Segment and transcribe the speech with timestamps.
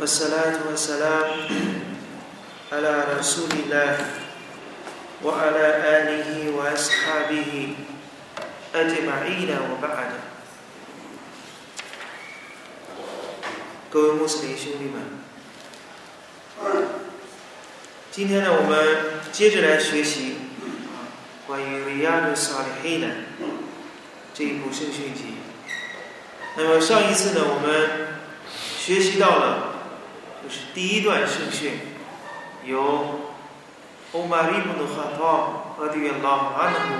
[0.00, 1.28] والصلاة والسلام
[2.72, 3.96] على رسول الله
[5.24, 5.66] وعلى
[5.98, 7.74] آله وأصحابه
[8.74, 10.10] أجمعين وبعد
[13.90, 15.22] 各位穆斯林兄弟们，
[18.10, 20.38] 今天呢，我们接着来学习
[21.46, 23.06] 关于《维亚的萨里黑的
[24.34, 25.36] 这一部圣训集。
[26.56, 28.14] 那么上一次呢，我们
[28.76, 29.67] 学习到了，
[30.49, 31.73] 就是第一段圣训，
[32.65, 33.21] 由
[34.13, 36.95] 欧玛利布的哈帕和迪亚拉阿纳姆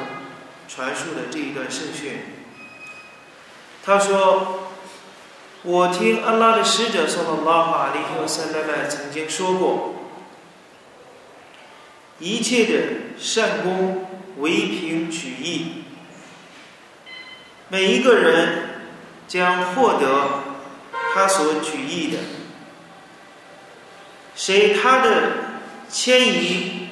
[0.67, 2.20] 传述的这一段圣训。
[3.84, 4.66] 他说。
[5.62, 9.94] 我听安拉的使者说了拉法利和塞拉麦曾经说过：
[12.17, 12.80] 一切的
[13.20, 15.84] 善功唯凭举义，
[17.67, 18.70] 每一个人
[19.27, 20.44] 将获得
[21.13, 22.20] 他所举义的。
[24.40, 25.12] 谁他的
[25.90, 26.88] 迁移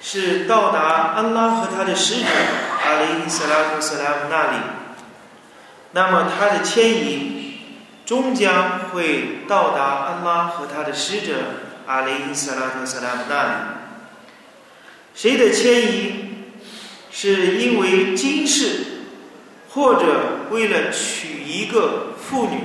[0.00, 2.26] 是到达安拉和他的使者
[2.82, 4.56] 阿里斯拉图斯拉姆那里，
[5.92, 7.28] 那么他的迁移。
[8.04, 11.34] 终将会到达安拉和他的使者
[11.86, 13.50] 阿里伊斯拉和斯拉姆那里。
[15.14, 16.14] 谁的迁移
[17.10, 18.84] 是因为今世，
[19.70, 22.58] 或者为了娶一个妇女，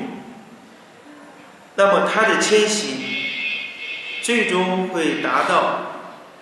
[1.75, 2.95] 那么他的迁徙
[4.27, 5.83] 最终会达到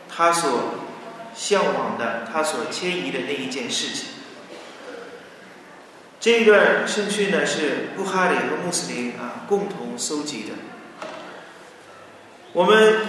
[0.10, 0.74] 他所
[1.36, 4.08] 向往的、他所迁移的那一件事情。
[6.20, 11.06] 这一段圣训呢，是布哈里和穆斯林啊共同搜集的。
[12.54, 13.02] 我们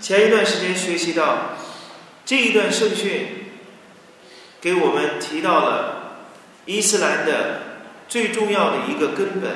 [0.00, 1.50] 前一段时间学习到，
[2.24, 3.50] 这一段圣训
[4.62, 6.22] 给我们提到了
[6.64, 7.60] 伊斯兰的
[8.08, 9.50] 最重要的一个根本，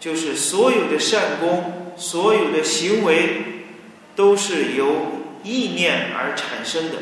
[0.00, 3.42] 就是所有的善功、所有的行为
[4.14, 6.96] 都是由意念而产生的，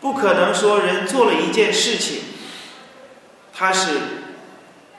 [0.00, 2.22] 不可能说人做了一件事情。
[3.52, 3.98] 他是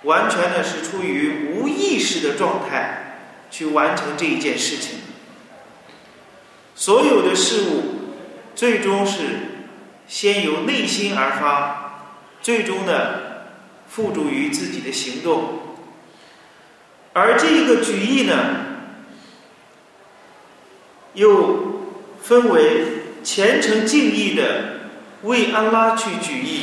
[0.04, 5.00] 完全的是出于无意识的状态去完成这一件事情。
[6.76, 8.14] 所有的事物
[8.56, 9.22] 最终是
[10.08, 13.48] 先由内心而发，最终的
[13.88, 15.71] 付诸于自己的行动。
[17.14, 18.34] 而这个举义呢，
[21.14, 21.82] 又
[22.22, 22.86] 分为
[23.24, 24.80] 虔诚敬意的
[25.24, 26.62] 为安拉去举义。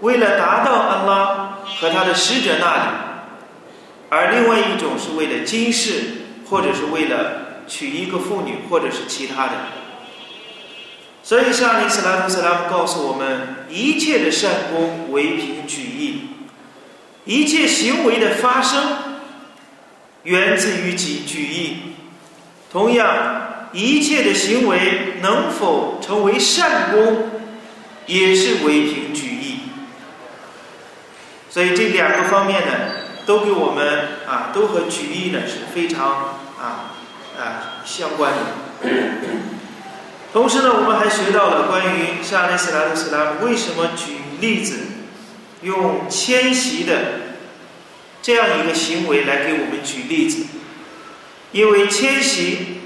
[0.00, 2.82] 为了达到安拉和他的使者那里，
[4.08, 5.92] 而另外一种是为了今世，
[6.48, 9.52] 或者是为了娶一个妇女，或者是其他的。
[11.22, 16.22] 所以，沙利斯拉图斯拉姆告诉我们：一切的善功唯凭举义，
[17.24, 18.82] 一切行为的发生
[20.22, 21.76] 源自于举举义。
[22.72, 27.30] 同样，一切的行为能否成为善功，
[28.06, 29.60] 也是唯凭举意。
[31.50, 32.72] 所以这两个方面呢，
[33.26, 36.94] 都给我们啊，都和举意呢是非常啊
[37.36, 38.88] 啊相关的。
[40.32, 44.89] 同时呢，我们还学到了关于沙利斯拉的斯拉为什么举例子，
[45.62, 46.94] 用迁徙的
[48.22, 50.46] 这样一个行为来给我们举例子，
[51.52, 52.80] 因为迁徙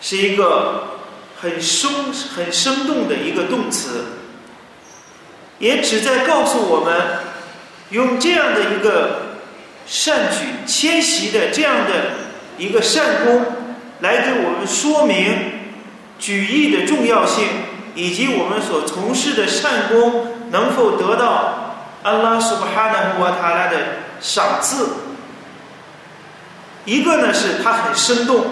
[0.00, 1.00] 是一个
[1.40, 4.04] 很生很生动的一个动词，
[5.58, 7.34] 也旨在告诉我们。
[7.90, 9.36] 用这样的一个
[9.86, 12.14] 善举迁徙的这样的
[12.58, 13.44] 一个善功，
[14.00, 15.36] 来给我们说明
[16.18, 17.44] 举义的重要性，
[17.94, 23.76] 以及我们所从事的善功能否得到安拉苏巴哈纳和塔拉的
[24.20, 24.88] 赏赐。
[26.84, 28.46] 一个呢是它很生动，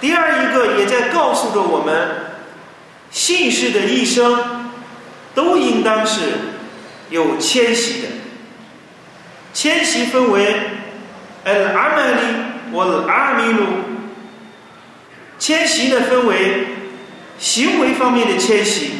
[0.00, 2.08] 第二一个也在告诉着我们，
[3.10, 4.70] 信士的一生
[5.34, 6.22] 都应当是。
[7.08, 8.08] 有迁徙的，
[9.54, 10.56] 迁徙分为
[11.44, 13.64] al amali wal amilu，
[15.38, 16.66] 迁徙呢分为
[17.38, 18.94] 行为方面的迁徙，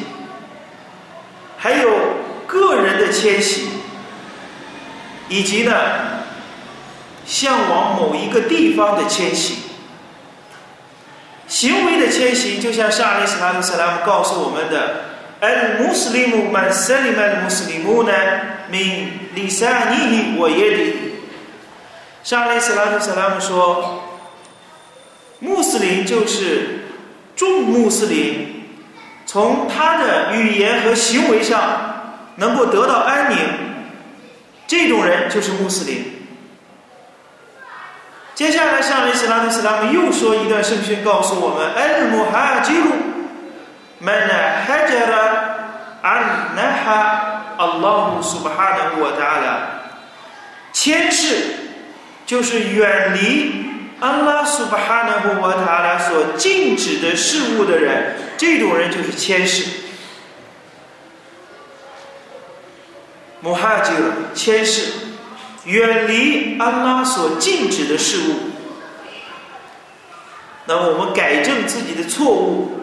[1.66, 1.90] 还有
[2.46, 3.66] 个人的迁徙，
[5.28, 5.74] 以及呢，
[7.26, 9.56] 向往某一个地方的迁徙。
[11.48, 15.06] 行为的迁徙，就像沙利斯拉姆斯拉姆告诉我们的
[15.40, 18.12] ：“al muslim manslim al muslimu 呢
[18.70, 20.36] ，min lisanihi。”
[22.22, 24.04] 沙利斯拉姆斯拉姆说
[25.40, 26.84] ：“穆斯林就是
[27.34, 28.55] 众穆斯林
[29.26, 31.60] 从他的语言和行为上
[32.36, 33.36] 能够得到安宁，
[34.66, 36.12] 这种人就是穆斯林。
[38.34, 42.92] 接下来，上人斯拉特斯拉姆又说一段圣训，告诉我们：“al muhajiru
[43.98, 44.28] man
[44.66, 45.56] hajara
[46.02, 49.54] an naha Allah subhanahu wa ta'ala。”
[50.72, 51.54] 谦是
[52.26, 53.64] 就是远离
[53.98, 59.64] 安拉苏巴哈纳布瓦塔拉所禁止的事物的人，这种人就是谦士。
[63.40, 64.92] 穆哈吉尔谦士，
[65.64, 68.34] 远离安拉所禁止的事物。
[70.66, 72.80] 那么我们改正自己的错误，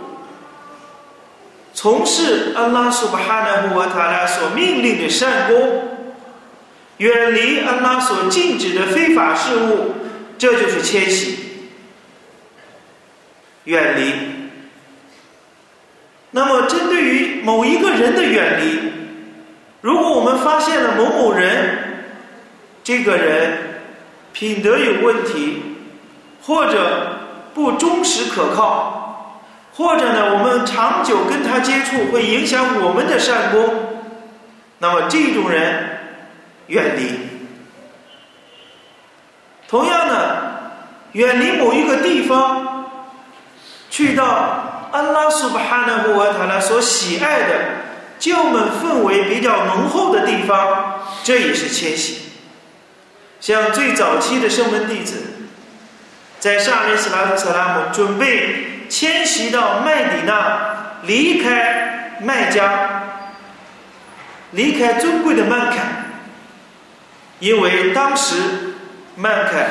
[1.73, 5.89] 从事安拉苏巴哈纳布瓦塔拉所命令的善功。
[6.97, 9.95] 远离安拉所禁止的非法事物，
[10.37, 11.39] 这就是迁徙。
[13.65, 14.32] 远离。
[16.35, 18.91] 那么，针对于某一个人的远离，
[19.81, 21.77] 如果我们发现了某某人，
[22.83, 23.57] 这个人
[24.33, 25.61] 品德有问题，
[26.41, 27.19] 或者
[27.53, 29.39] 不忠实可靠，
[29.73, 33.69] 或者呢，我们长久跟他接触会影响我们的善功，
[34.79, 35.89] 那么这种人。
[36.67, 37.09] 远离。
[39.67, 40.41] 同样的，
[41.11, 42.85] 远离某一个地方，
[43.89, 47.55] 去到安拉苏巴哈纳布瓦塔拉所喜爱的
[48.19, 52.29] 教门氛围比较浓厚的地方，这也是迁徙。
[53.41, 55.15] 像最早期的圣门弟子，
[56.39, 63.03] 在沙利斯拉特萨拉姆准备迁徙到麦底那，离开麦加，
[64.51, 65.77] 离开尊贵的曼凯。
[67.39, 68.35] 因为当时
[69.15, 69.65] 曼凯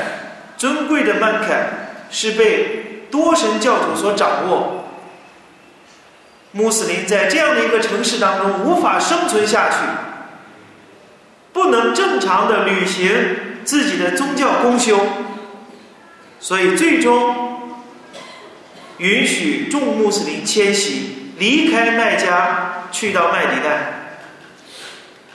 [0.58, 1.68] 尊贵的曼凯
[2.10, 4.81] 是被多神教徒所掌握，
[6.52, 9.76] 穆斯林在这样的一个城市当中无法生存下去，
[11.52, 13.10] 不能正常的履行
[13.64, 14.98] 自己的宗教公修，
[16.38, 17.80] 所以最终
[18.98, 24.12] 允许众穆斯林迁徙，离开麦加，去到麦迪奈，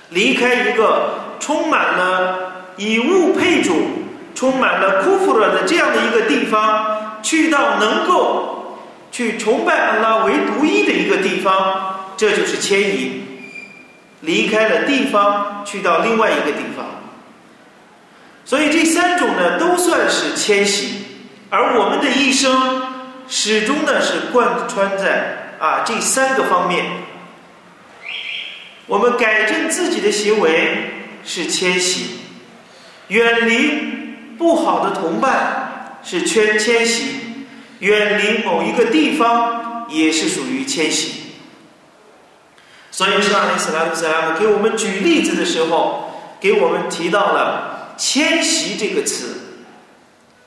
[0.09, 1.25] 离开一个。
[1.39, 3.73] 充满了以物配主、
[4.35, 8.56] 充满了库弗勒的这样的一个地方，去到能够
[9.17, 13.23] 去崇拜安拉唯独一的一个地方，这就是迁移，
[14.21, 16.85] 离开了地方，去到另外一个地方。
[18.45, 20.99] 所以这三种呢，都算是迁徙，
[21.49, 22.83] 而我们的一生
[23.27, 26.85] 始终呢是贯穿在啊这三个方面，
[28.85, 30.93] 我们改正自己的行为。
[31.29, 32.19] 是迁徙，
[33.09, 33.71] 远离
[34.37, 37.26] 不好的同伴是圈迁徙，
[37.79, 41.23] 远离某一个地方也是属于迁徙。
[42.91, 49.59] 所以上里斯拉姆斯拉姆给我们举例子的时候，给我们提到了“迁徙”这个词，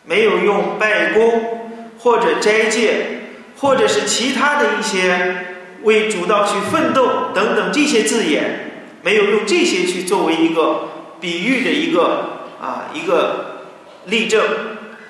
[0.04, 3.20] 没有用拜功或者斋戒，
[3.58, 5.46] 或者是其他的一些
[5.82, 8.66] 为主道去奋斗等等这些字眼。
[9.02, 10.88] 没有用这些去作为一个
[11.22, 13.62] 比喻的一个啊一个
[14.04, 14.42] 例证，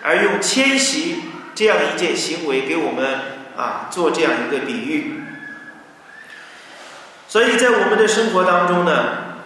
[0.00, 1.16] 而用迁徙
[1.54, 3.06] 这样一件行为给我们
[3.56, 5.20] 啊做这样一个比喻。
[7.28, 9.38] 所以在我们的生活当中呢，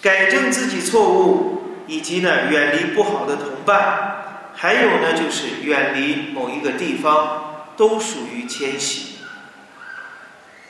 [0.00, 9.18] 改正自己错误，以及呢远离不好的同伴，还有呢就是远离某一个地方，都属于迁徙。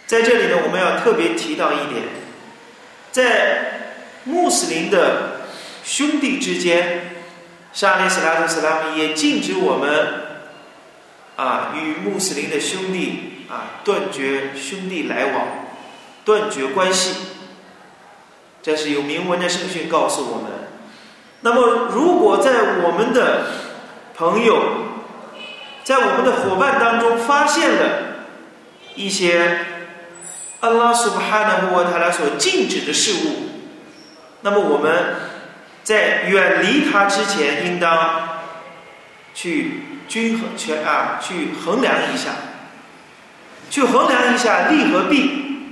[0.07, 2.03] 在这里呢，我们要特别提到一点。
[3.13, 5.43] 在穆斯林的
[5.85, 7.15] 兄弟之间，
[7.73, 10.28] 沙利斯拉特斯拉姆也禁止我们
[11.39, 15.47] 啊与穆斯林的兄弟啊断绝兄弟来往，
[16.25, 17.15] 断绝关系。
[18.61, 20.51] 这是有明文的圣训告诉我们。
[21.43, 23.47] 那么，如果在我们的
[24.17, 24.61] 朋友，
[25.85, 28.27] 在我们的伙伴当中发现了
[28.97, 29.61] 一些，
[30.59, 33.49] 阿拉苏巴哈纳布瓦塔拉所禁止的事物，
[34.41, 35.15] 那么我们
[35.85, 38.28] 在远离它之前，应当
[39.39, 42.31] 去均衡全啊，去衡量一下，
[43.71, 45.69] 去衡量一下利和弊。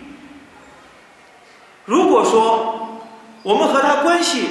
[1.84, 3.00] 如果说
[3.42, 4.50] 我们和他关系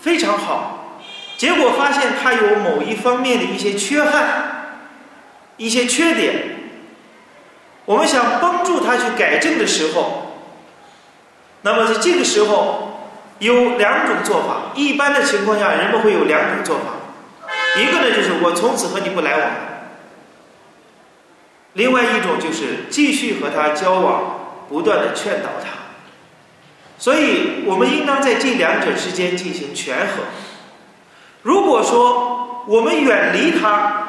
[0.00, 1.00] 非常好，
[1.36, 4.76] 结果发现他有某一方面的一些缺憾、
[5.56, 6.60] 一些缺点。
[7.84, 10.36] 我们想帮助他去改正的时候，
[11.62, 14.70] 那么在这个时候有两种做法。
[14.76, 17.01] 一般的情况下，人们会有两种做法。
[17.78, 19.50] 一个呢，就是我从此和你不来往；
[21.74, 25.70] 另外一种就是继续和他交往，不断的劝导他。
[26.98, 30.24] 所以我们应当在这两者之间进行权衡。
[31.42, 34.06] 如果说我们远离他，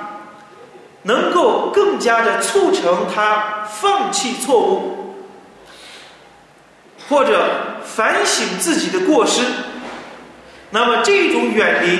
[1.03, 5.15] 能够更加的促成他放弃错误，
[7.10, 9.41] 或者反省自己的过失。
[10.70, 12.00] 那么这种远离，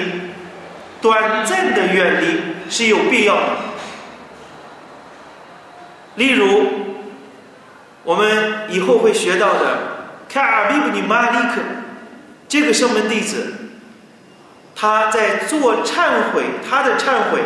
[1.04, 3.48] 短暂的远离是有必要的。
[6.16, 6.66] 例如，
[8.04, 9.80] 我们以后会学到的
[10.30, 11.62] 卡尔比布尼马利克
[12.48, 13.54] 这个圣门弟子，
[14.74, 17.42] 他在做忏悔，他的忏悔，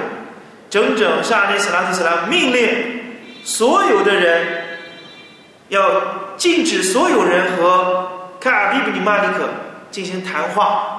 [0.69, 3.01] 整整沙利斯拉特斯拉命令
[3.43, 4.65] 所有的人
[5.69, 9.49] 要禁止所有人和卡尔比布尼马利克
[9.89, 10.96] 进行谈话。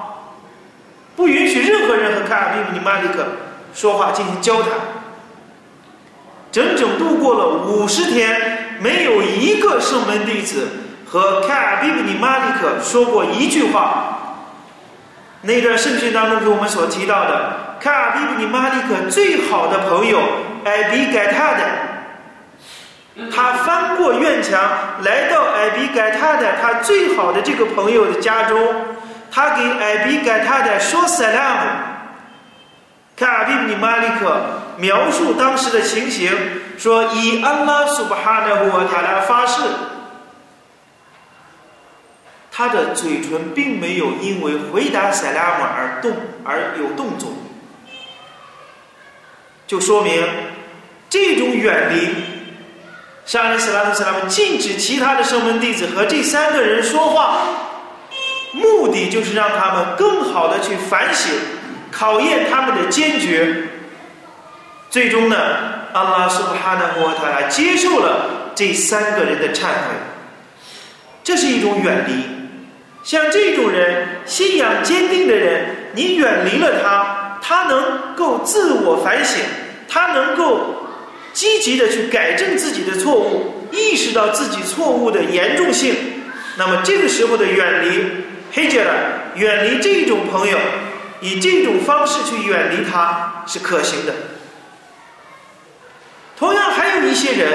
[1.19, 3.27] 不允许任何人和卡尔比布尼马利克
[3.73, 4.71] 说话进行交谈。
[6.49, 10.69] 整整度过了五十天，没有一个圣门弟子
[11.05, 14.45] 和卡尔比布尼马利克说过一句话。
[15.41, 20.21] 那段圣训当中给我们所提到的，卡尔比布尼马利克最好的朋友
[20.63, 24.57] 艾比盖塔的，他翻过院墙
[25.01, 28.57] 来到艾比盖塔的他最好的这个朋友的家中。
[29.31, 31.61] 他给艾比盖塔的说萨拉姆，
[33.15, 34.41] 卡尔比布尼马利克
[34.77, 36.31] 描述当时的情形，
[36.77, 39.61] 说以安拉苏巴哈纳胡塔拉发誓，
[42.51, 46.11] 他的嘴唇并没有因为回答萨拉姆而动
[46.43, 47.31] 而有动作，
[49.67, 50.27] 就说明
[51.09, 52.09] 这种远离，
[53.25, 57.39] 沙利斯拉特斯拉姆禁止其他的圣门弟子和这三个人说话。
[58.51, 61.31] 目的就是让他们更好的去反省，
[61.91, 63.69] 考验他们的坚决。
[64.89, 65.35] 最终呢，
[65.93, 69.95] 阿拉苏哈纳摩他接受了这三个人的忏悔。
[71.23, 72.23] 这是一种远离。
[73.03, 79.39] 像这种人，信仰坚定的人，你远离了他，他能够自我反省，
[79.87, 80.87] 他能够
[81.33, 85.95] 积极的去改正自己的错误，意识到自己错误的严重性。
[86.57, 88.28] 那么这个时候的远离。
[88.51, 88.93] 黑杰尔
[89.35, 90.57] 远离这种朋友，
[91.21, 94.13] 以这种方式去远离他是可行的。
[96.37, 97.51] 同样，还有一些人，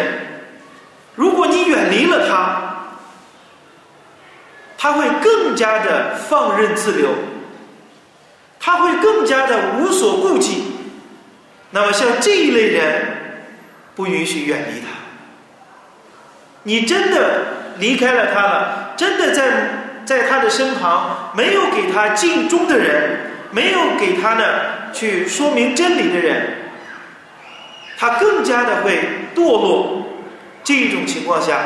[1.17, 2.97] 如果你远离了他，
[4.77, 7.09] 他会更加的放任自流，
[8.61, 10.65] 他会更加的无所顾忌。
[11.71, 13.17] 那么，像这一类人，
[13.97, 14.87] 不允许远离他。
[16.63, 17.41] 你真的
[17.79, 19.84] 离开了他了，真的在。
[20.05, 24.45] 在他的身旁，没有给他尽忠的人，没有给他呢
[24.93, 26.73] 去说明真理的人，
[27.97, 29.01] 他更加的会
[29.35, 30.07] 堕落。
[30.63, 31.61] 这一种情况下，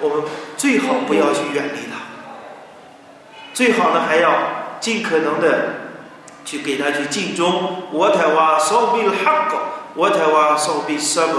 [0.00, 0.22] 我们
[0.56, 1.98] 最好不要去远离他，
[3.52, 4.32] 最好呢还要
[4.80, 5.74] 尽可能的
[6.44, 7.82] 去给他去尽忠。
[7.90, 9.56] 我台湾少比哈高，
[9.94, 11.34] 我台湾少比什么？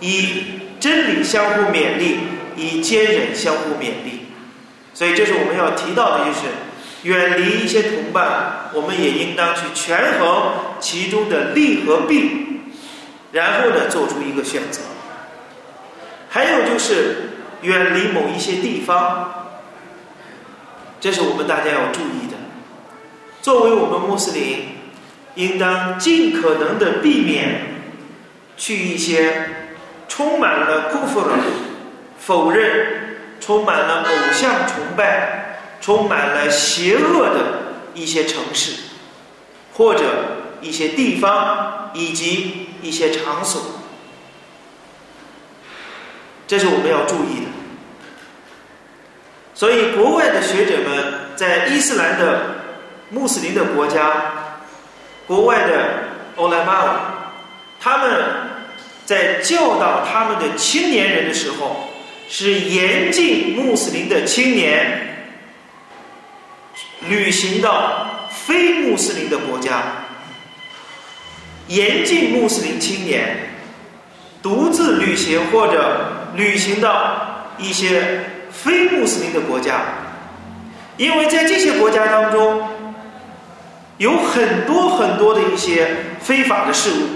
[0.00, 2.18] 以真理相互勉励，
[2.56, 4.27] 以坚忍相互勉励。
[4.98, 6.48] 所以，这是我们要提到的，就是
[7.04, 12.62] 远离一些同伴，我们也应当去权衡其中的利和弊，
[13.30, 14.80] 然后呢，做出一个选择。
[16.28, 17.30] 还有就是
[17.62, 19.46] 远离某一些地方，
[21.00, 22.36] 这是我们大家要注意的。
[23.40, 24.64] 作为我们穆斯林，
[25.36, 27.60] 应当尽可能的避免
[28.56, 29.48] 去一些
[30.08, 31.38] 充满了辜负了、
[32.18, 32.97] 否认。
[33.48, 38.72] 充满了偶像崇拜、充满了邪恶的一些城市，
[39.72, 40.02] 或者
[40.60, 43.62] 一些地方以及一些场所，
[46.46, 47.46] 这是我们要注意的。
[49.54, 52.56] 所以，国外的学者们在伊斯兰的
[53.08, 54.58] 穆斯林的国家，
[55.26, 56.00] 国外的
[56.36, 57.00] 欧莱玛尔，
[57.80, 58.24] 他们
[59.06, 61.87] 在教导他们的青年人的时候。
[62.28, 65.26] 是严禁穆斯林的青年
[67.08, 69.82] 旅行到非穆斯林的国家，
[71.68, 73.50] 严禁穆斯林青年
[74.42, 78.20] 独自旅行或者旅行到一些
[78.52, 79.80] 非穆斯林的国家，
[80.98, 82.68] 因为在这些国家当中
[83.96, 87.06] 有很多很多的一些非法的事物，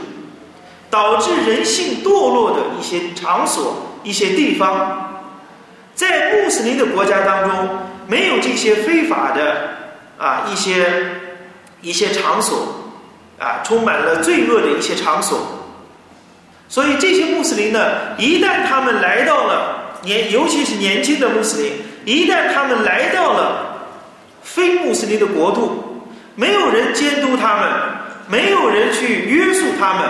[0.88, 3.91] 导致人性堕落的一些场所。
[4.02, 5.24] 一些地方，
[5.94, 7.68] 在穆斯林的国家当中，
[8.06, 9.68] 没有这些非法的
[10.18, 10.86] 啊一些
[11.80, 12.92] 一些场所
[13.38, 15.58] 啊，充满了罪恶的一些场所。
[16.68, 21.72] 所以这些穆斯林呢，一旦他们来到了年，尤其是年轻的穆斯林，
[22.04, 23.76] 一旦他们来到了
[24.42, 27.70] 非穆斯林的国度，没有人监督他们，
[28.26, 30.08] 没有人去约束他们，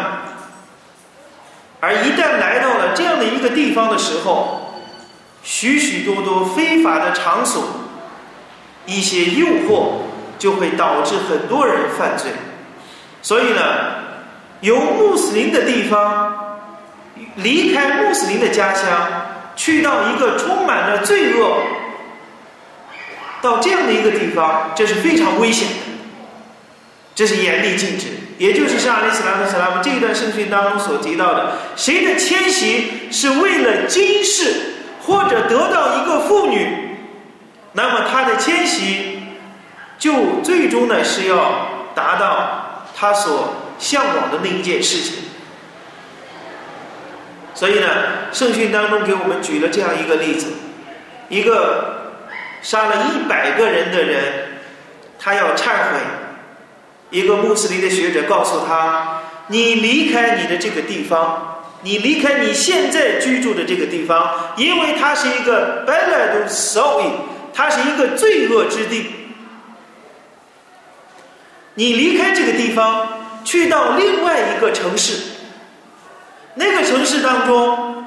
[1.82, 4.72] 而一旦来到了这样的一个地方的时候，
[5.42, 7.64] 许许多多非法的场所，
[8.86, 9.94] 一些诱惑
[10.38, 12.30] 就会导致很多人犯罪。
[13.20, 13.60] 所以呢，
[14.60, 16.60] 由穆斯林的地方
[17.34, 18.86] 离开穆斯林的家乡，
[19.56, 21.62] 去到一个充满了罪恶，
[23.40, 25.74] 到这样的一个地方，这是非常危险的。
[27.16, 28.06] 这是严厉禁止，
[28.38, 34.54] 也就是像阿里斯拉克斯拉姆这一段圣训当中所提到的，谁的迁徙是为了今世
[35.02, 36.96] 或者得到一个妇女，
[37.72, 39.20] 那么他的迁徙
[39.98, 45.24] 就最终呢是要达到他所向往的那一件事情。
[47.54, 47.88] 所以呢，
[48.32, 50.46] 圣训当中给我们举了这样一个例子：
[51.28, 52.14] 一个
[52.62, 54.22] 杀了一百个人的人，
[55.18, 56.00] 他要忏悔。
[57.12, 67.12] 一个穆斯林的学者告诉他：“你离开你的这个地方，你离开你现在居住的这个地方，因为它是一个 balad s o i
[67.52, 69.06] 它是一个罪恶之地。
[71.74, 73.06] 你离开这个地方，
[73.44, 75.22] 去到另外一个城市，
[76.54, 78.06] 那个城市当中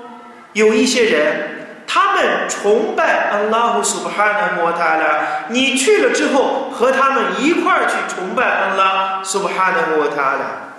[0.53, 1.51] 有一些人。”
[1.95, 10.73] 他们崇拜安拉和苏巴哈纳摩塔拉，你去了之后和他们一块儿去崇拜安拉苏巴哈纳摩塔拉，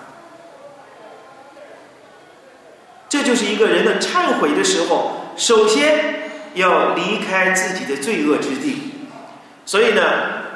[3.09, 8.93] 这就是一个人的忏悔的时候，首先要离开自己的罪恶之地。
[9.65, 10.03] 所以呢，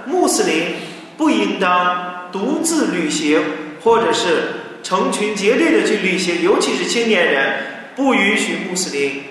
[0.05, 0.75] 穆斯林
[1.17, 3.43] 不应当独自旅行，
[3.83, 4.43] 或者是
[4.83, 7.63] 成群结队的去旅行，尤其是青年人，
[7.97, 9.25] 不允许穆斯林。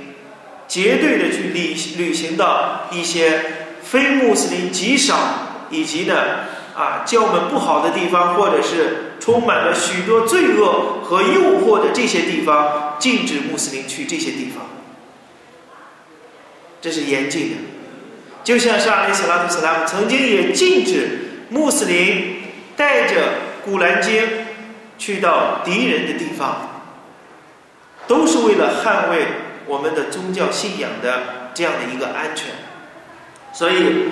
[0.70, 3.42] 绝对的去旅旅行到一些
[3.84, 5.18] 非穆斯林极少
[5.72, 6.16] 以及呢
[6.76, 14.64] 啊教门不好的地方，或者是充满了许多罪恶和诱惑的这些地方，禁止穆斯林去这些地方。
[16.80, 17.56] 这是严禁的。
[18.44, 22.44] 就像沙利斯拉图斯拉姆曾经也禁止穆斯林
[22.78, 23.16] 带着
[23.66, 24.24] 古兰经
[25.00, 26.70] 去到敌人的地方，
[28.08, 29.26] 都是为了捍卫。
[29.70, 32.48] 我们的宗教信仰的这样的一个安全，
[33.54, 34.10] 所以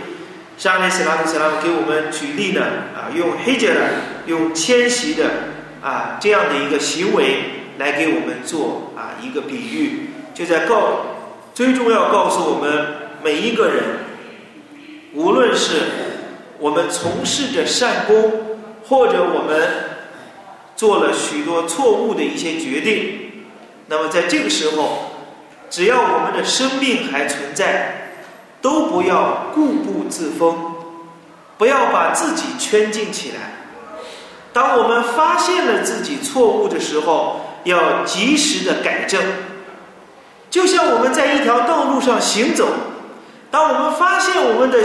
[0.55, 2.61] 沙利斯拉克斯拉姆给我们举例呢，
[2.95, 3.89] 啊，用黑杰尔
[4.27, 5.25] 用迁徙的
[5.81, 7.37] 啊这样的一个行为
[7.79, 10.77] 来给我们做啊一个比喻，就在告
[11.55, 12.85] 最重要告诉我们
[13.23, 13.83] 每一个人，
[15.15, 15.73] 无论是
[16.59, 19.67] 我们从事着善功，或者我们
[20.75, 23.47] 做了许多错误的一些决定，
[23.87, 25.06] 那么在这个时候。
[25.69, 28.11] 只要我们的生命还存在，
[28.61, 30.73] 都不要固步自封，
[31.57, 33.51] 不要把自己圈禁起来。
[34.53, 39.21] 当我们发现了自己错误的时候，要及时的改正。
[40.49, 42.69] 就像我们在一条道路上行走，
[43.51, 44.79] 当我们发现我们的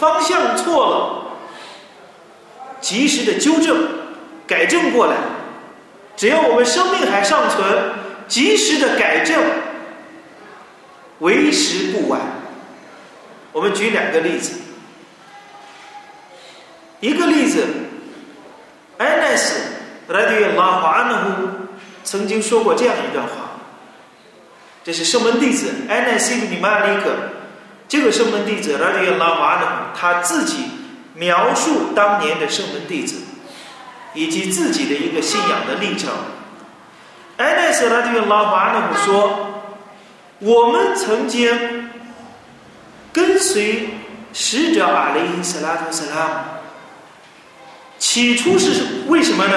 [0.00, 1.24] 方向错了，
[2.80, 3.86] 及时的纠正、
[4.46, 5.16] 改正过来。
[6.16, 7.62] 只要我们生命还尚存，
[8.26, 9.42] 及时的改正。
[11.24, 12.20] 为时不晚。
[13.50, 14.60] 我们举两个例子，
[17.00, 17.64] 一个例子
[18.98, 19.52] ，Anas
[20.06, 21.48] r a d i l l a h u anhu
[22.04, 23.56] 曾经说过这样一段话，
[24.84, 27.04] 这是圣门弟子 Anas ibn Malik，
[27.88, 30.64] 这个圣门弟子 r a d i l l a h u anhu 他自己
[31.14, 33.22] 描述当年的圣门弟子
[34.12, 36.10] 以及自己的一个信仰的历程。
[37.38, 39.43] Anas r a d i l l a h u anhu 说。
[40.40, 41.88] 我们曾经
[43.12, 43.88] 跟随
[44.32, 46.34] 使者阿雷斯拉图斯拉姆，
[47.98, 49.54] 起初是为什么呢？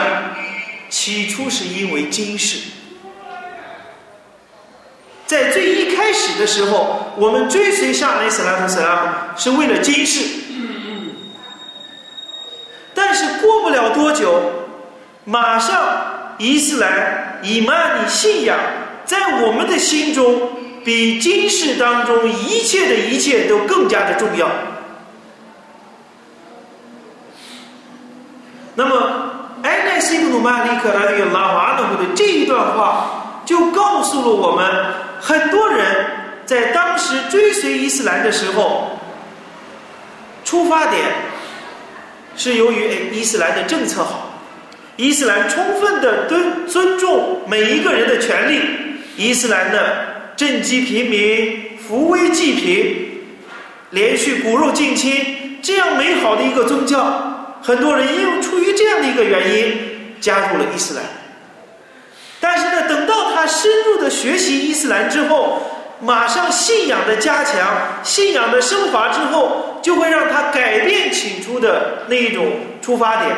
[0.90, 2.60] 起初是因为今世，
[5.26, 10.24] 在最一开始的时候，我们追随上雷斯拉图斯拉姆是为了今世，
[12.94, 14.68] 但是过不了多久，
[15.26, 18.58] 马上伊斯兰以曼尼信仰
[19.04, 20.52] 在我们的心中。
[20.88, 24.50] 比今世当中一切的一切都更加的重要。
[28.74, 28.96] 那么，
[29.64, 34.66] 埃奈西布努曼里克拉迪拉瓦努的这一段话，就告诉了我们，
[35.20, 36.06] 很多人
[36.46, 38.98] 在当时追随伊斯兰的时候，
[40.46, 41.04] 出发点
[42.38, 44.40] 是由于伊斯兰的政策好，
[44.96, 48.62] 伊斯兰充分的尊尊重每一个人的权利，
[49.18, 50.07] 伊斯兰的。
[50.38, 53.22] 赈济平民、扶危济贫、
[53.90, 59.78] 连续骨肉近亲，这样美好的一个宗教，很多人因为出于这样的一个原因，
[60.22, 61.04] 加入了伊斯兰。
[62.40, 65.60] 但是呢，等到他深入的学习伊斯兰之后，
[66.00, 72.46] 马上信仰的加强、信仰的升华之后，就会让他改变起初的那一种
[72.80, 73.36] 出发点。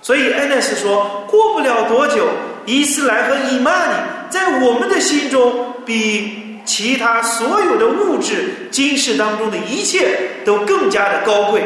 [0.00, 2.28] 所以安奈斯说，过不了多久，
[2.66, 3.94] 伊斯兰和伊曼尼
[4.30, 11.64] 在我们的心中比其他所有的物质、今世当中的一切都更加的高贵。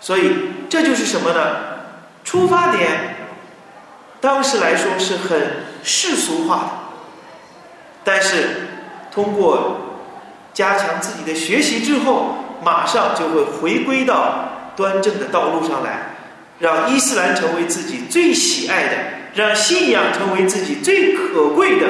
[0.00, 0.32] 所以
[0.68, 1.56] 这就是什么呢？
[2.24, 3.16] 出发点，
[4.20, 5.40] 当时来说是很
[5.82, 6.70] 世俗化的，
[8.04, 8.68] 但是
[9.12, 9.76] 通过
[10.52, 16.11] 加强自己的学习之后，马上就会回归到端正的道路上来，
[16.62, 18.96] 让伊斯兰成为自己最喜爱的，
[19.34, 21.88] 让信仰成为自己最可贵的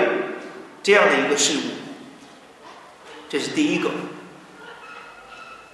[0.83, 1.61] 这样的一个事物。
[3.29, 3.91] 这是第一个。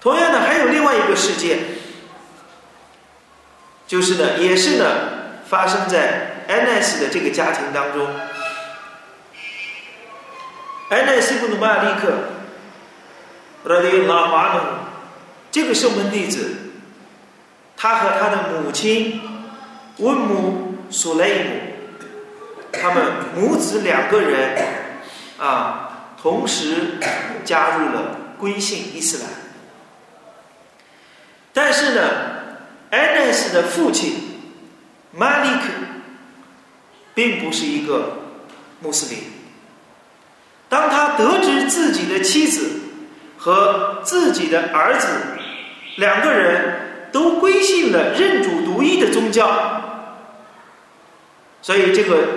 [0.01, 1.61] 同样的，还有另外一个事件。
[3.87, 4.85] 就是呢，也是呢，
[5.49, 8.05] 发生在安奈斯的这个家庭当中。
[10.91, 12.13] 安奈斯布努马利克，
[13.63, 14.61] 拉迪拉华努，
[15.53, 16.68] 这个圣门弟子，
[17.79, 19.23] 他和他的母亲
[19.99, 21.51] 温姆苏雷姆，
[22.73, 24.59] 他们母子两个人
[25.39, 26.99] 啊，同时
[27.45, 29.31] 加入了归信伊斯兰，
[31.55, 32.37] 但是呢。
[32.91, 34.15] 安奈斯的父亲
[35.13, 35.65] 马利克
[37.13, 38.17] 并不是一个
[38.81, 39.25] 穆斯林。
[40.71, 42.81] 当他得知自己的妻子
[43.37, 45.07] 和自己的儿子
[45.97, 50.11] 两个人都归信了认主独一的宗教，
[51.63, 52.29] 所以这个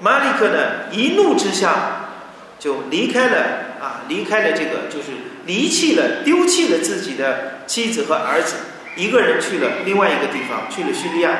[0.00, 2.10] 马利克呢一怒之下
[2.58, 3.36] 就离开了
[3.80, 5.12] 啊，离开了这个就是
[5.46, 8.56] 离弃了丢弃了自己的妻子和儿子。
[8.96, 11.38] 一个人去了另外一个地方，去了叙利亚，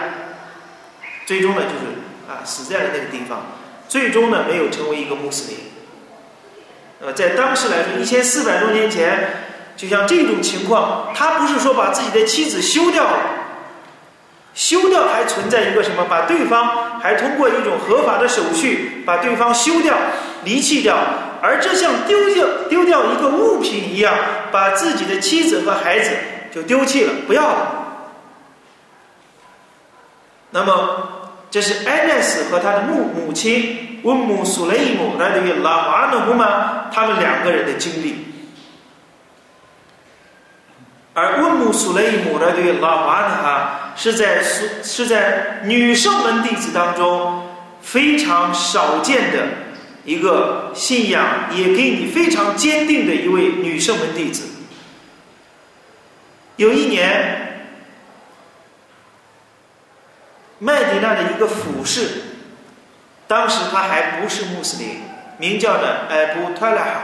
[1.27, 3.46] 最终呢就是啊死在了那个地方，
[3.88, 5.59] 最终呢没有成为一个穆斯林。
[7.01, 9.47] 呃，在当时来说，一千四百多年前，
[9.79, 13.19] 就像这种情况，他不是说把自己的妻子休掉了，
[14.53, 16.05] 休掉还存在一个什么？
[16.11, 19.97] 把对方还通过一种合法的手续把对方休掉、
[20.45, 20.99] 离弃掉，
[21.41, 24.12] 而这像丢掉丢掉一个物品一样，
[24.51, 26.11] 把自己的妻子和孩子。
[26.51, 27.85] 就丢弃了，不要了。
[30.51, 36.87] 那么，这是安奈斯和他的母母亲温姆苏雷姆来自于拉瓦努吗？
[36.91, 38.25] 他们两个人的经历。
[41.18, 47.44] 而温姆苏雷姆来自于拉瓦努哈是在是是在女圣门弟子当中
[47.83, 49.48] 非常少见的
[50.04, 54.44] 一个信仰，也给你非常坚定的一位女圣门弟子。
[56.57, 57.72] 有一年，
[60.61, 62.22] 麦迪娜的一个俯视，
[63.26, 65.02] 当时他还不是穆斯林，
[65.38, 67.02] 名叫的艾布特拉哈，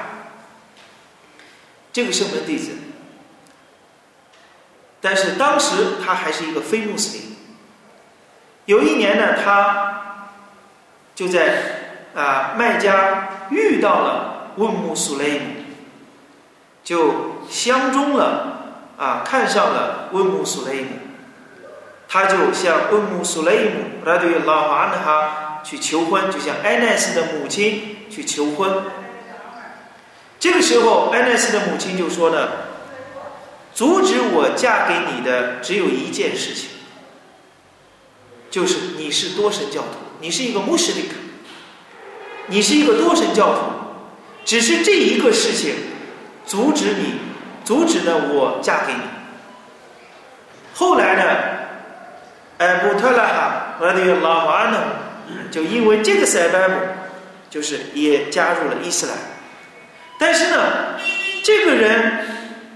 [1.92, 2.70] 这个圣门弟子，
[5.04, 7.36] 但是当时他还是一个非穆斯林。
[8.64, 10.22] 有一年呢，他
[11.14, 11.42] 就在
[12.14, 15.44] 啊麦加遇到了温穆苏雷姆，
[16.82, 18.52] 就相中了。
[18.96, 20.88] 啊，看上了温穆苏雷姆，
[22.06, 28.84] 他就向温穆苏雷姆来对老华呢哈去求婚，就向艾奈斯的母亲去求婚。
[30.38, 32.48] 这个时候，艾奈斯的母亲就说呢
[33.74, 36.70] ：“阻止我嫁给你的只有一件事情，
[38.50, 41.06] 就是你是多神教徒，你是一个穆斯林，
[42.46, 43.60] 你是一个多神教徒，
[44.44, 45.74] 只是这一个事情
[46.46, 47.14] 阻止你。”
[47.64, 49.00] 阻止了我嫁给你。
[50.74, 51.22] 后来呢，
[52.58, 54.82] 艾布特拉哈和那个老华呢，
[55.50, 56.74] 就因为这个塞拜姆，
[57.48, 59.16] 就是也加入了伊斯兰。
[60.18, 60.98] 但是呢，
[61.42, 62.33] 这个人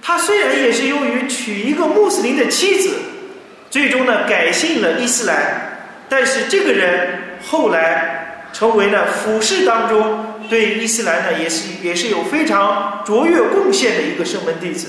[0.09, 2.95] 他虽然也是由于娶一个穆斯林的妻子，
[3.69, 5.37] 最终呢改信了伊斯兰，
[6.09, 10.25] 但是这个人后来成为了俯视当中。
[10.49, 14.89] 对伊斯兰呢，也是也是有非常卓越贡献的一个圣门弟子，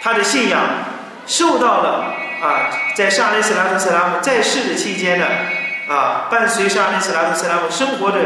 [0.00, 0.58] 他的信仰
[1.26, 5.26] 受到了啊，在沙利斯拉特·斯拉姆在世的期间呢，
[5.86, 8.20] 啊，伴随沙利斯拉特·斯拉姆生活的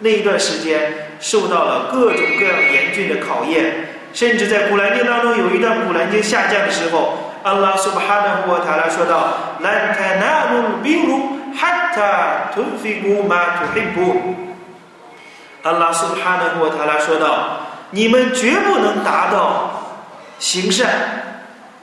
[0.00, 14.34] 那一段时间，受到了各种各样严峻的考验，甚至在古兰经当中有一段古兰经下降的时候，阿拉苏巴哈纳胡塔拉说道：“兰泰纳鲁比鲁哈塔图菲古马图菲布。”
[15.62, 17.60] 阿拉苏哈纳和塔拉说道
[17.94, 20.00] ：“你们绝不能达到
[20.40, 20.88] 行善，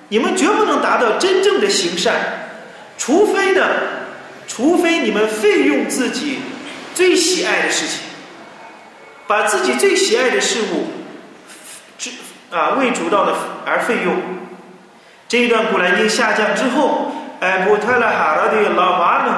[0.10, 2.16] 你们绝不能达到真正的行善，
[2.98, 3.66] 除非呢，
[4.46, 6.40] 除非你们费用自己
[6.94, 8.02] 最喜爱的事情，
[9.26, 10.88] 把自己最喜爱的事物，
[11.98, 12.10] 之
[12.52, 13.34] 啊为主道的
[13.66, 14.16] 而费用。
[15.28, 19.32] 这一段古兰经下降之后，艾布特拉哈拉的老马努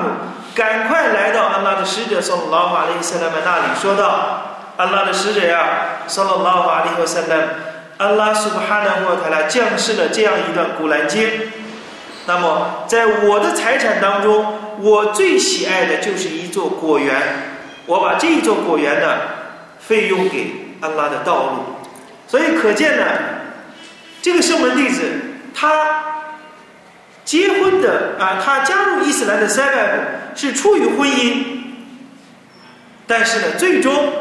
[0.54, 4.42] 赶快来到安拉的使者送老马利斯拉曼那里，说道
[4.76, 5.60] ：“安拉的使者呀，
[6.08, 7.36] 送了老马利和塞拉，
[7.98, 11.30] 安拉苏巴哈纳沃塔拉降世了这样一段古兰经。
[12.26, 14.46] 那么，在我的财产当中，
[14.80, 17.16] 我最喜爱的就是一座果园。
[17.86, 19.08] 我把这一座果园呢，
[19.80, 21.77] 费用给安拉的道路。
[22.28, 23.04] 所以可见呢，
[24.22, 25.02] 这个圣门弟子
[25.54, 26.04] 他。”
[27.28, 31.44] 结婚的啊，他加入伊斯兰的 sebab 是出于婚姻，
[33.06, 34.14] 但是呢，最终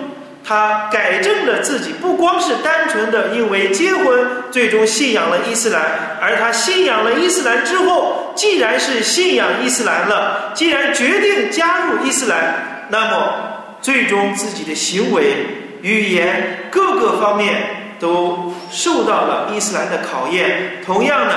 [0.45, 5.83] 他改正了自己，不光是单纯的因为结婚，最终信仰了伊斯兰，
[6.21, 13.35] 而他信仰了伊斯兰之后，既然是信仰伊斯兰了，既然决定加入伊斯兰，那么
[13.81, 15.47] 最终自己的行为、
[15.83, 17.55] 语言各个方面
[17.99, 20.83] 都受到了伊斯兰的考验。
[20.85, 21.35] 同样呢。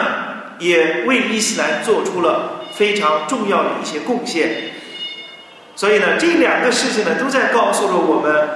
[0.60, 4.50] 也为伊斯兰做出了非常重要的一些贡献，
[5.74, 8.50] 所以呢，这两个事情呢，都在告诉了我们，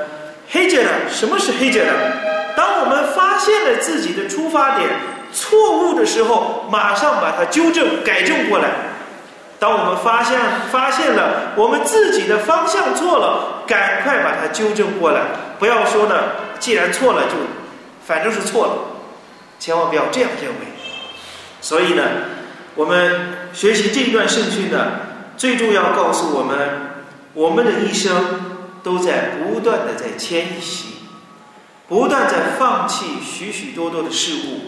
[0.50, 1.94] 黑杰的什么是黑杰的？
[2.58, 4.90] 当我们发现了自己的出发点
[5.32, 8.66] 错误的时候，马上把它纠正、改正过来。
[9.58, 10.38] 当我们发现
[10.70, 15.22] 发现了我们自己的方向错了，赶快把它纠正过来。
[15.58, 16.16] 不要说呢，
[16.60, 17.38] 既然错了就
[18.06, 18.74] 反正是错了，
[19.60, 20.68] 千万不要这样认为。
[21.62, 22.04] 所以呢，
[22.76, 24.92] 我们学习这一段圣训呢，
[25.38, 26.58] 最重要告诉我们，
[27.34, 30.96] 我们的一生都在不断的在迁徙，
[31.88, 34.60] 不断在放弃许许多多的事物，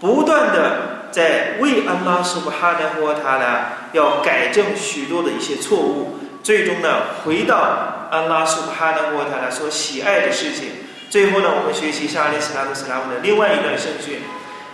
[0.00, 6.88] 不断的在为安拉苏布哈纳霍塔拉要改正许多的一些错误，最终呢，
[7.24, 10.70] 回到安拉苏布哈纳霍塔拉所喜爱的事情。
[11.10, 14.20] 最后呢，我们学习沙利斯拉姆斯拉姆的另外一段圣训。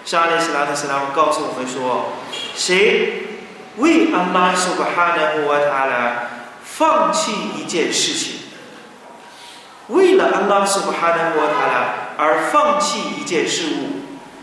[0.04, 2.12] 沙利斯拉特斯拉姆告诉我们说
[2.54, 3.24] ：“谁
[3.78, 6.28] 为安拉苏巴哈纳乌瓦塔拉
[6.62, 8.40] 放弃一件事情，
[9.88, 14.02] 为了安拉苏巴哈纳乌瓦塔拉而放弃一件事物，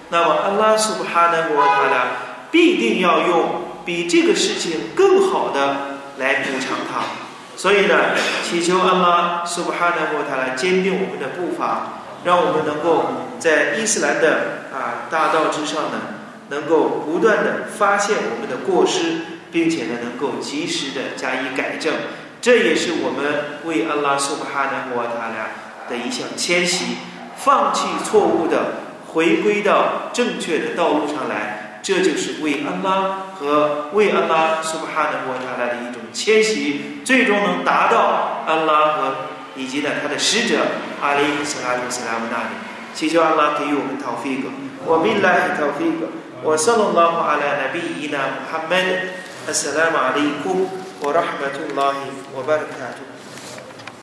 [0.10, 2.08] 那么安拉苏巴哈纳乌瓦塔拉
[2.52, 7.23] 必定要用比这个事情更好的来补偿他。
[7.56, 13.04] 所以呢，祈求阿拉苏布哈纳乌瓦塔来坚定我们的步伐。”让我们能够
[13.38, 16.00] 在伊斯兰的啊大道之上呢，
[16.48, 19.18] 能够不断的发现我们的过失，
[19.52, 21.94] 并且呢能够及时的加以改正。
[22.42, 26.96] 这也是我们为阿拉苏布哈纳穆塔拉的一项迁徙，
[27.36, 28.68] 放弃错误的，
[29.06, 31.82] 回归到正确的道路上来。
[31.84, 39.16] 这就是为安拉和为阿拉苏布哈纳穆塔拉的一种迁徙最终能达到安拉和
[39.56, 40.60] 以及呢他的使者
[41.02, 42.50] 阿里·斯拉姆·斯拉姆那里，
[42.94, 44.50] 祈求安拉给予我们陶菲格
[44.88, 46.08] ，وَبِاللَّهِ تَوْفِيقًا
[46.46, 47.50] وَصَلَّى اللَّهُ عَلَى